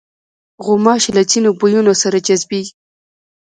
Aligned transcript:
غوماشې 0.65 1.11
له 1.17 1.23
ځینو 1.31 1.49
بویونو 1.59 1.93
سره 2.01 2.17
جذبېږي. 2.27 2.73